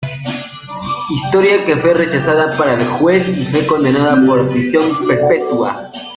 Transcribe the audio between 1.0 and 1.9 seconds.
Historia que